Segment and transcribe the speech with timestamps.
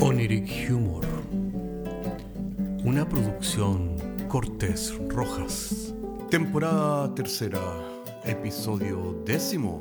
[0.00, 1.06] Oniric Humor.
[2.84, 3.96] Una producción
[4.28, 5.94] Cortés Rojas.
[6.30, 7.60] Temporada tercera,
[8.24, 9.80] episodio décimo.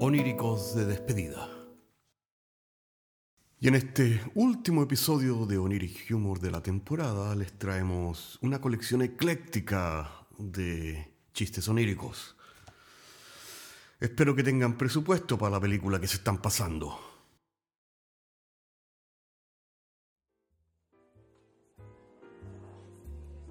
[0.00, 1.48] Oníricos de despedida.
[3.60, 9.02] Y en este último episodio de Oniric Humor de la temporada les traemos una colección
[9.02, 12.36] ecléctica de chistes oníricos.
[14.00, 17.15] Espero que tengan presupuesto para la película que se están pasando.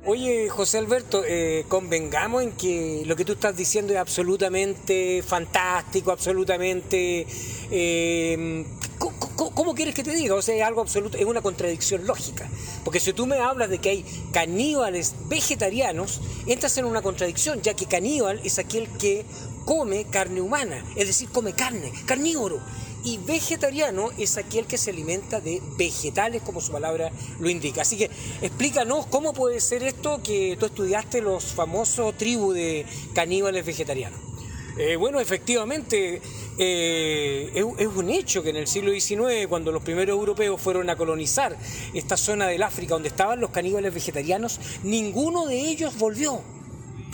[0.07, 6.11] Oye, José Alberto, eh, convengamos en que lo que tú estás diciendo es absolutamente fantástico,
[6.11, 7.25] absolutamente...
[7.71, 8.65] Eh,
[8.99, 10.35] ¿cómo, quieres que te diga?
[10.35, 12.47] O sea, es algo absoluto, es una contradicción lógica.
[12.83, 17.73] Porque si tú me hablas de que hay caníbales vegetarianos, entras en una contradicción, ya
[17.73, 19.25] que caníbal es aquel que
[19.65, 22.61] come carne humana, es decir, come carne, carnívoro
[23.05, 27.83] y vegetariano es aquel que se alimenta de vegetales, como su palabra lo indica.
[27.83, 28.09] Así que
[28.41, 34.19] explícanos cómo puede ser esto que tú estudiaste los famosos tribus de caníbales vegetarianos.
[34.77, 36.19] Eh, bueno, efectivamente,
[36.57, 40.97] eh, es, un hecho que en el siglo XIX, cuando los primeros europeos fueron a
[40.97, 41.55] colonizar
[41.93, 46.41] esta zona del África donde estaban los caníbales vegetarianos, ninguno de ellos volvió.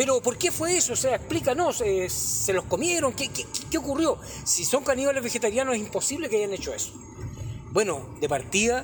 [0.02, 0.94] Pero ¿por qué fue eso?
[0.94, 3.13] O sea, explícanos, eh, ¿se los comieron?
[3.13, 4.17] ¿Qué, ¿Qué, ocurrió?
[4.43, 6.99] Si son caníbales vegetarianos es imposible que hayan hecho eso.
[7.71, 8.83] Bueno, de partida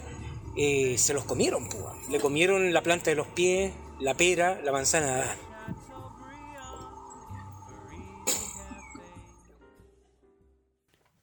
[0.55, 1.97] eh, se los comieron, púa.
[2.11, 5.35] Le comieron la planta de los pies, la pera, la manzana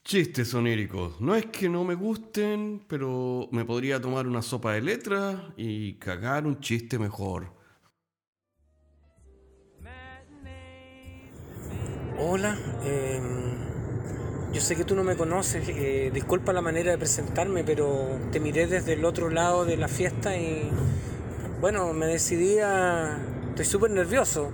[0.03, 1.20] Chistes oníricos.
[1.20, 5.95] No es que no me gusten, pero me podría tomar una sopa de letras y
[5.95, 7.54] cagar un chiste mejor.
[12.17, 13.57] Hola, em,
[14.53, 18.39] yo sé que tú no me conoces, eh, disculpa la manera de presentarme, pero te
[18.39, 20.70] miré desde el otro lado de la fiesta y
[21.61, 23.19] bueno, me decidí a...
[23.48, 24.52] Estoy súper nervioso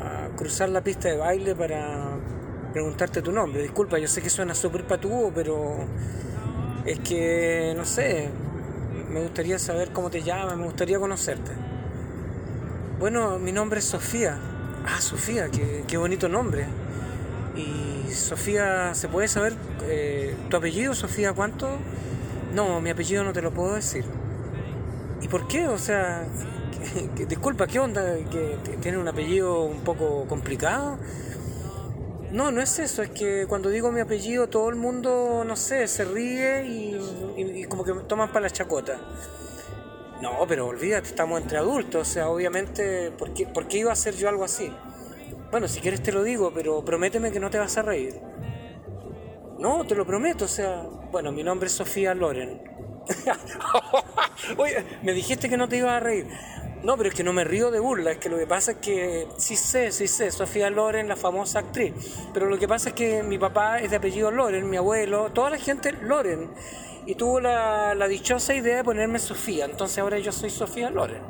[0.00, 2.18] a cruzar la pista de baile para
[2.72, 3.62] preguntarte tu nombre.
[3.62, 5.78] Disculpa, yo sé que suena súper patudo, pero
[6.86, 8.30] es que, no sé,
[9.10, 11.50] me gustaría saber cómo te llamas, me gustaría conocerte.
[13.00, 14.51] Bueno, mi nombre es Sofía.
[14.86, 16.66] Ah, Sofía, qué, qué bonito nombre.
[17.56, 19.54] Y Sofía, ¿se puede saber
[19.84, 21.78] eh, tu apellido, Sofía, cuánto?
[22.54, 24.04] No, mi apellido no te lo puedo decir.
[25.20, 25.68] ¿Y por qué?
[25.68, 26.24] O sea,
[27.28, 28.16] disculpa, ¿qué onda?
[28.30, 30.98] ¿Que tiene un apellido un poco complicado?
[32.32, 35.86] No, no es eso, es que cuando digo mi apellido todo el mundo, no sé,
[35.86, 38.98] se ríe y, como que toman para la chacota.
[40.22, 43.94] No, pero olvídate, estamos entre adultos, o sea, obviamente, ¿por qué, ¿por qué iba a
[43.94, 44.72] hacer yo algo así?
[45.50, 48.20] Bueno, si quieres te lo digo, pero prométeme que no te vas a reír.
[49.58, 52.62] No, te lo prometo, o sea, bueno, mi nombre es Sofía Loren.
[54.58, 56.28] Oye, me dijiste que no te ibas a reír.
[56.84, 58.76] No, pero es que no me río de burla, es que lo que pasa es
[58.76, 61.94] que sí sé, sí sé, Sofía Loren, la famosa actriz,
[62.32, 65.50] pero lo que pasa es que mi papá es de apellido Loren, mi abuelo, toda
[65.50, 66.48] la gente Loren,
[67.06, 71.22] y tuvo la, la dichosa idea de ponerme Sofía, entonces ahora yo soy Sofía Loren.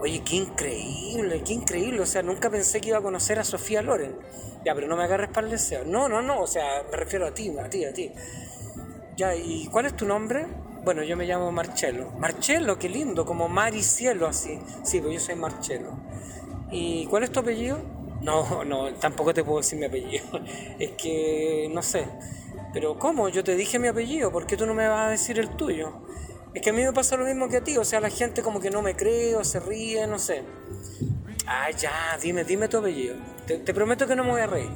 [0.00, 2.00] Oye, qué increíble, qué increíble.
[2.00, 4.16] O sea, nunca pensé que iba a conocer a Sofía Loren.
[4.64, 5.84] Ya, pero no me agarres para el deseo.
[5.84, 6.40] No, no, no.
[6.40, 8.10] O sea, me refiero a ti, a ti, a ti.
[9.16, 10.46] Ya, ¿y cuál es tu nombre?
[10.84, 12.12] Bueno, yo me llamo Marcelo.
[12.12, 14.58] Marcelo, qué lindo, como mar y cielo así.
[14.82, 15.90] Sí, pues yo soy Marcelo.
[16.70, 17.78] ¿Y cuál es tu apellido?
[18.22, 20.24] No, no, tampoco te puedo decir mi apellido.
[20.78, 22.06] Es que, no sé.
[22.72, 23.28] Pero ¿cómo?
[23.28, 26.02] Yo te dije mi apellido, ¿por qué tú no me vas a decir el tuyo?
[26.54, 28.42] Es que a mí me pasa lo mismo que a ti, o sea, la gente
[28.42, 30.42] como que no me cree o se ríe, no sé.
[31.46, 33.16] Ah, ya, dime, dime tu apellido.
[33.46, 34.70] Te, prometo que no me voy a reír.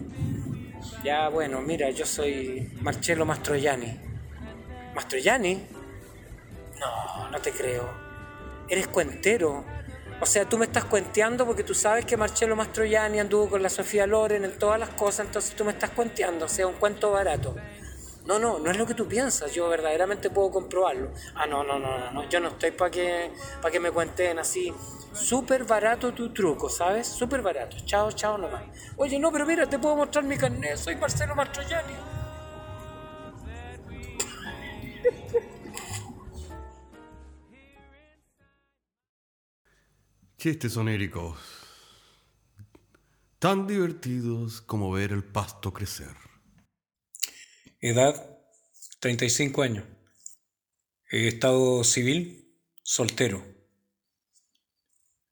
[1.04, 4.00] Ya, bueno, mira, yo soy Marcello Mastroianni.
[4.94, 5.66] ¿Mastroianni?
[6.80, 7.88] No, no te creo.
[8.68, 9.64] Eres cuentero.
[10.20, 13.68] O sea, tú me estás cuenteando porque tú sabes que Marcello Mastroianni anduvo con la
[13.68, 17.10] Sofía Loren en todas las cosas, entonces tú me estás cuenteando, o sea, un cuento
[17.12, 17.56] barato.
[18.26, 21.12] No, no, no es lo que tú piensas, yo verdaderamente puedo comprobarlo.
[21.34, 23.30] Ah, no, no, no, no, yo no estoy para que,
[23.60, 24.72] para que me cuenten así.
[25.12, 27.06] Súper barato tu truco, ¿sabes?
[27.06, 27.76] Súper barato.
[27.84, 28.64] Chao, chao nomás.
[28.96, 31.92] Oye, no, pero mira, te puedo mostrar mi carnet, soy Marcelo Mastroianni.
[40.38, 41.38] Chistes oníricos.
[43.38, 46.33] Tan divertidos como ver el pasto crecer.
[47.86, 48.40] Edad
[49.00, 49.84] 35 años.
[51.10, 53.44] Estado civil soltero.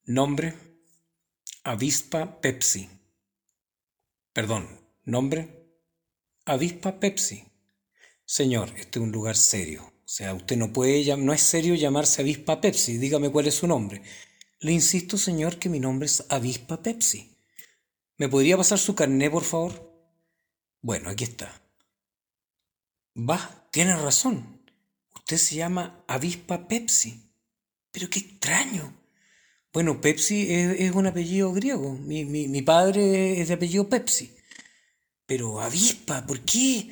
[0.03, 0.53] Nombre
[1.63, 2.87] Avispa Pepsi.
[4.33, 4.69] Perdón,
[5.03, 5.65] nombre
[6.45, 7.43] Avispa Pepsi.
[8.23, 9.91] Señor, este es un lugar serio.
[10.05, 12.99] sea, usted no puede, no es serio llamarse avispa Pepsi.
[12.99, 14.03] Dígame cuál es su nombre.
[14.59, 17.35] Le insisto, señor, que mi nombre es avispa Pepsi.
[18.17, 19.91] ¿Me podría pasar su carné, por favor?
[20.81, 21.62] Bueno, aquí está.
[23.15, 24.61] Va, tiene razón.
[25.15, 27.31] Usted se llama avispa Pepsi.
[27.91, 28.93] Pero qué extraño.
[29.71, 31.93] Bueno, Pepsi es, un apellido griego.
[31.93, 34.35] Mi, mi, padre es de apellido Pepsi.
[35.25, 36.89] Pero avispa, ¿por qué?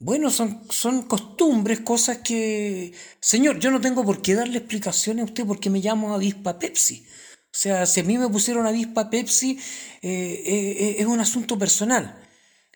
[0.00, 2.92] Bueno, son, son costumbres, cosas que...
[3.20, 7.04] Señor, yo no tengo por qué darle explicaciones a usted porque me llamo avispa Pepsi.
[7.52, 9.58] O sea, si a mí me pusieron avispa Pepsi,
[10.02, 12.27] eh, eh, eh, es un asunto personal.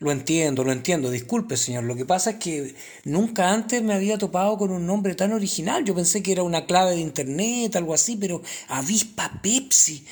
[0.03, 1.13] Lo entiendo, lo entiendo.
[1.13, 1.85] Disculpe, señor.
[1.85, 5.85] Lo que pasa es que nunca antes me había topado con un nombre tan original.
[5.85, 10.05] Yo pensé que era una clave de internet, algo así, pero avispa Pepsi.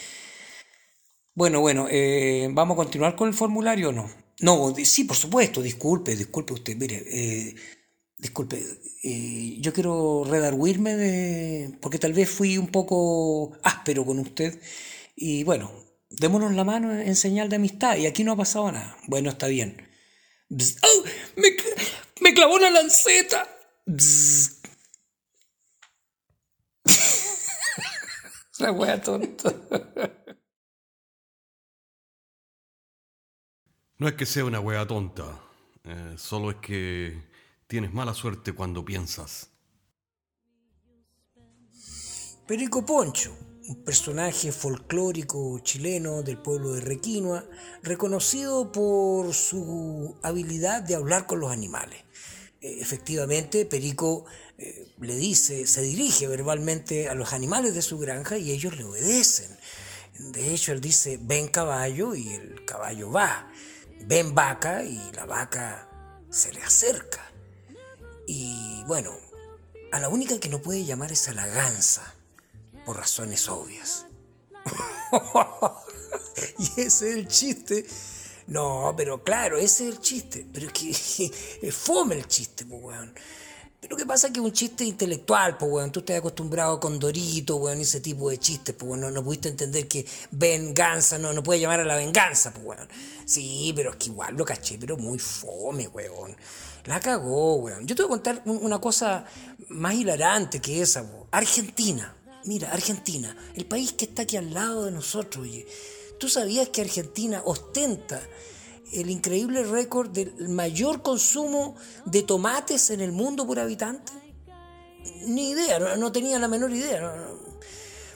[1.35, 4.09] Bueno, bueno, eh, ¿vamos a continuar con el formulario o no?
[4.41, 5.61] No, sí, por supuesto.
[5.61, 6.77] Disculpe, disculpe usted.
[6.77, 7.57] Mire, eh,
[8.17, 8.65] disculpe.
[9.03, 11.79] Eh, yo quiero redarguirme de...
[11.81, 14.61] porque tal vez fui un poco áspero con usted.
[15.17, 15.73] Y bueno,
[16.11, 18.99] démonos la mano en señal de amistad y aquí no ha pasado nada.
[19.07, 19.89] Bueno, está bien.
[20.51, 21.05] ¡Oh!
[22.21, 23.49] Me, clavó una lanceta.
[28.59, 29.55] la wea tonta.
[33.99, 35.41] No es que sea una wea tonta,
[35.85, 37.23] eh, solo es que
[37.67, 39.51] tienes mala suerte cuando piensas.
[42.47, 47.45] Perico Poncho un personaje folclórico chileno del pueblo de Requinoa,
[47.85, 52.01] reconocido por su habilidad de hablar con los animales.
[52.61, 54.25] Eh, efectivamente, Perico
[54.59, 58.83] eh, le dice, se dirige verbalmente a los animales de su granja y ellos le
[58.83, 59.57] obedecen.
[60.19, 63.53] De hecho, él dice, ven caballo y el caballo va.
[64.01, 65.89] Ven vaca y la vaca
[66.29, 67.25] se le acerca.
[68.27, 69.17] Y bueno,
[69.93, 72.17] a la única que no puede llamar es a la gansa
[72.85, 74.07] por razones obvias.
[76.59, 77.87] y ese es el chiste.
[78.47, 80.47] No, pero claro, ese es el chiste.
[80.53, 80.91] Pero es que
[81.69, 83.15] es fome el chiste, pues, weón.
[83.81, 85.93] Pero qué pasa que es un chiste intelectual, pues, weón.
[85.93, 89.15] Tú estás acostumbrado con Dorito, weón, ese tipo de chistes, pues, weón.
[89.15, 92.89] No, pudiste entender que venganza, no, no puede llamar a la venganza, pues, weón.
[93.25, 96.37] Sí, pero es que igual lo caché, pero muy fome, weón.
[96.87, 97.87] La cagó, weón.
[97.87, 99.25] Yo te voy a contar una cosa
[99.69, 101.29] más hilarante que esa, weón.
[101.31, 102.17] Argentina.
[102.45, 105.67] Mira, Argentina, el país que está aquí al lado de nosotros, oye.
[106.21, 108.21] ¿Tú sabías que Argentina ostenta
[108.93, 114.13] el increíble récord del mayor consumo de tomates en el mundo por habitante?
[115.27, 117.27] Ni idea, no, tenía la menor idea.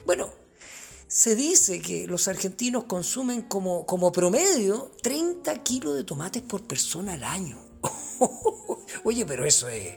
[0.05, 0.31] Bueno,
[1.09, 7.15] se dice que los argentinos consumen como, como promedio 30 kilos de tomates por persona
[7.15, 7.59] al año.
[9.05, 9.95] Oye, pero eso es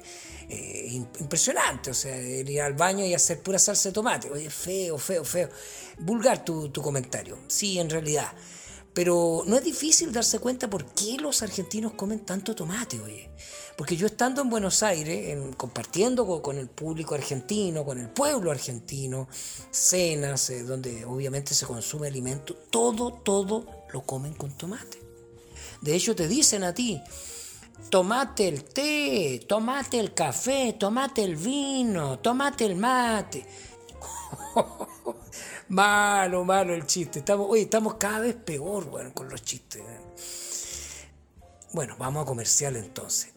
[0.49, 0.87] eh,
[1.19, 4.29] impresionante, o sea, ir al baño y hacer pura salsa de tomate.
[4.29, 5.49] Oye, feo, feo, feo.
[5.99, 8.31] Vulgar tu, comentario, sí, en realidad.
[8.93, 13.29] Pero no es difícil darse cuenta por qué los argentinos comen tanto tomate, oye.
[13.75, 19.27] Porque yo estando en Buenos Aires, compartiendo con, el público argentino, con el pueblo argentino,
[19.69, 24.99] cenas, eh, donde obviamente se consume alimento, todo, todo lo comen con tomate.
[25.81, 27.01] De hecho, te dicen a ti,
[27.89, 33.45] tomate el té, tomate el café, tomate el vino, tomate el mate.
[35.69, 37.19] malo, malo el chiste.
[37.19, 39.83] Estamos, oye, estamos cada vez peor, bueno, con los chistes.
[41.73, 43.33] Bueno, vamos a comercial entonces.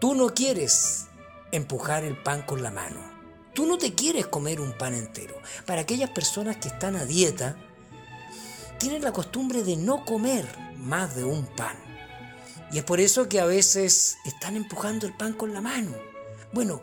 [0.00, 1.06] Tú no quieres
[1.52, 3.00] empujar el pan con la mano.
[3.54, 5.34] Tú no te quieres comer un pan entero.
[5.64, 7.56] Para aquellas personas que están a dieta,
[8.78, 11.76] tienen la costumbre de no comer más de un pan.
[12.72, 15.94] Y es por eso que a veces están empujando el pan con la mano.
[16.52, 16.82] Bueno,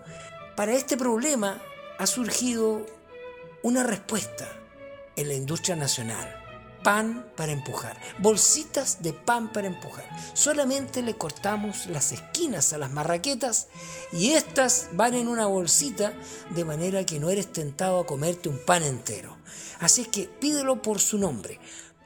[0.56, 1.62] para este problema
[1.98, 2.86] ha surgido
[3.62, 4.48] una respuesta
[5.16, 6.43] en la industria nacional.
[6.84, 10.06] Pan para empujar, bolsitas de pan para empujar.
[10.34, 13.70] Solamente le cortamos las esquinas a las marraquetas
[14.12, 16.14] y estas van en una bolsita
[16.50, 19.38] de manera que no eres tentado a comerte un pan entero.
[19.80, 21.58] Así es que pídelo por su nombre,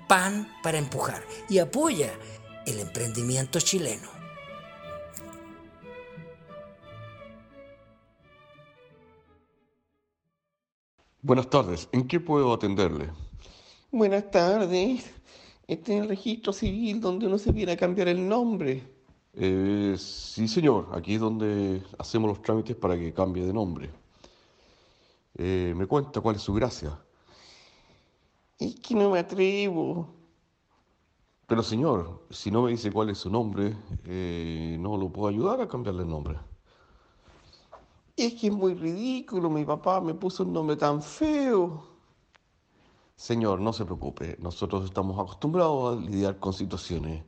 [0.07, 2.11] pan para empujar y apoya
[2.67, 4.09] el emprendimiento chileno.
[11.23, 13.11] Buenas tardes, ¿en qué puedo atenderle?
[13.97, 15.11] Buenas tardes,
[15.65, 18.83] este es el registro civil donde uno se viene a cambiar el nombre.
[19.33, 23.89] Eh, sí, señor, aquí es donde hacemos los trámites para que cambie de nombre.
[25.33, 26.95] Eh, ¿Me cuenta cuál es su gracia?
[28.59, 30.07] Es que no me atrevo.
[31.47, 33.75] Pero señor, si no me dice cuál es su nombre,
[34.05, 36.37] eh, no lo puedo ayudar a cambiarle el nombre.
[38.15, 41.96] Es que es muy ridículo, mi papá me puso un nombre tan feo.
[43.17, 47.23] Señor, no se preocupe, nosotros estamos acostumbrados a lidiar con situaciones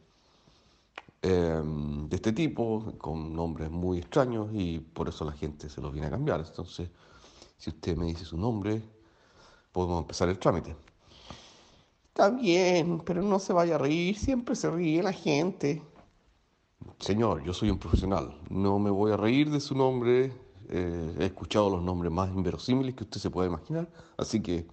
[1.23, 5.91] em, de este tipo, con nombres muy extraños y por eso la gente se los
[5.91, 6.41] viene a cambiar.
[6.41, 6.89] Entonces,
[7.57, 8.83] si usted me dice su nombre,
[9.71, 10.75] podemos empezar el trámite.
[12.09, 15.81] Está bien, pero no se vaya a reír, siempre se ríe la gente.
[16.99, 20.31] Señor, yo soy un profesional, no me voy a reír de su nombre.
[20.69, 24.67] Eh, he escuchado los nombres más inverosímiles que usted se puede imaginar, así que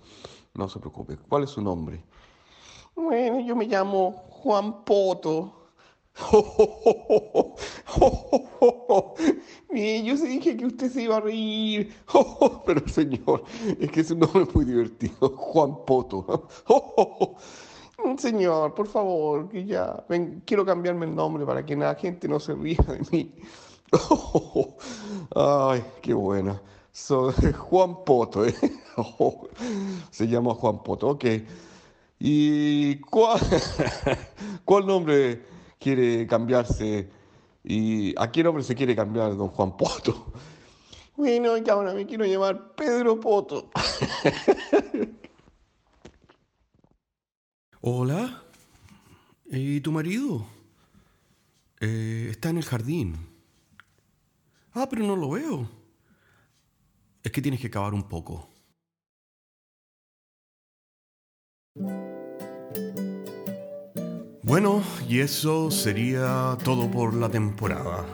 [0.56, 1.16] no se preocupe.
[1.28, 2.02] ¿Cuál es su nombre?
[2.94, 5.52] Bueno, yo me llamo Juan Poto.
[9.70, 11.94] Yo sí dije que usted se iba a reír.
[12.66, 13.44] Pero señor,
[13.78, 15.28] es que su nombre es muy divertido.
[15.36, 16.48] Juan Poto.
[18.18, 20.04] Señor, por favor, que ya.
[20.08, 23.34] Ven, quiero cambiarme el nombre para que la gente no se ría de mí.
[25.34, 26.60] Ay, qué buena.
[27.58, 28.54] Juan Poto, ¿eh?
[30.10, 31.24] Se llama Juan Poto, ok.
[32.18, 33.40] ¿Y cuál,
[34.64, 35.44] cuál nombre
[35.78, 37.10] quiere cambiarse?
[37.62, 40.32] ¿Y a qué nombre se quiere cambiar don Juan Poto?
[41.16, 41.54] Bueno,
[41.94, 43.70] me quiero llamar Pedro Poto.
[47.80, 48.42] Hola.
[49.46, 50.46] ¿Y tu marido?
[51.80, 53.16] Eh, está en el jardín.
[54.72, 55.75] Ah, pero no lo veo.
[57.26, 58.48] Es que tienes que cavar un poco.
[64.44, 68.06] Bueno, y eso sería todo por la temporada.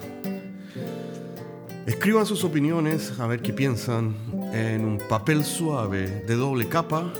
[1.84, 4.16] Escriban sus opiniones, a ver qué piensan,
[4.54, 7.12] en un papel suave de doble capa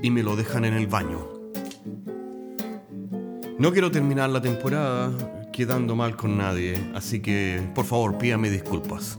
[0.00, 1.28] y me lo dejan en el baño.
[3.58, 9.18] No quiero terminar la temporada quedando mal con nadie, así que por favor pídame disculpas.